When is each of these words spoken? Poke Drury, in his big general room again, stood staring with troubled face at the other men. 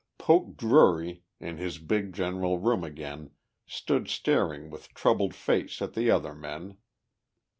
Poke 0.17 0.57
Drury, 0.57 1.25
in 1.39 1.57
his 1.57 1.77
big 1.77 2.11
general 2.13 2.57
room 2.57 2.83
again, 2.83 3.35
stood 3.67 4.07
staring 4.09 4.71
with 4.71 4.95
troubled 4.95 5.35
face 5.35 5.79
at 5.79 5.93
the 5.93 6.09
other 6.09 6.33
men. 6.33 6.77